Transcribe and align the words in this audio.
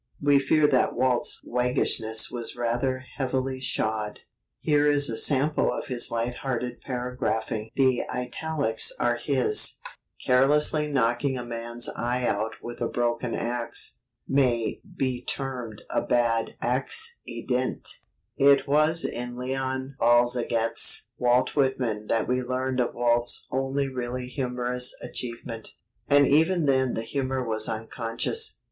We 0.19 0.39
fear 0.39 0.65
that 0.65 0.95
Walt's 0.95 1.39
waggishness 1.43 2.31
was 2.31 2.55
rather 2.55 3.05
heavily 3.17 3.59
shod. 3.59 4.21
Here 4.59 4.89
is 4.89 5.11
a 5.11 5.15
sample 5.15 5.71
of 5.71 5.89
his 5.89 6.09
light 6.09 6.37
hearted 6.37 6.81
paragraphing 6.81 7.69
(the 7.75 8.09
italics 8.09 8.91
are 8.99 9.17
his): 9.17 9.77
Carelessly 10.25 10.87
knocking 10.87 11.37
a 11.37 11.45
man's 11.45 11.87
eye 11.87 12.25
out 12.25 12.53
with 12.63 12.81
a 12.81 12.87
broken 12.87 13.35
axe, 13.35 13.99
may 14.27 14.81
be 14.97 15.23
termed 15.23 15.83
a 15.91 16.01
bad 16.01 16.55
axe 16.61 17.19
i 17.29 17.45
dent. 17.47 17.87
It 18.37 18.67
was 18.67 19.05
in 19.05 19.37
Leon 19.37 19.97
Bazalgette's 19.99 21.09
"Walt 21.19 21.55
Whitman" 21.55 22.07
that 22.07 22.27
we 22.27 22.41
learned 22.41 22.79
of 22.79 22.95
Walt's 22.95 23.45
only 23.51 23.87
really 23.87 24.25
humorous 24.27 24.95
achievement; 25.03 25.75
and 26.09 26.27
even 26.27 26.65
then 26.65 26.95
the 26.95 27.03
humour 27.03 27.47
was 27.47 27.69
unconscious. 27.69 28.57